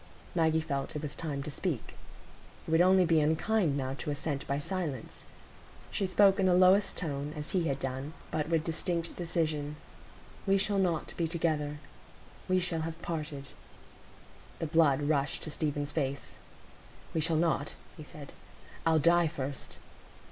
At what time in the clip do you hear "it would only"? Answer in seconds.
2.67-3.05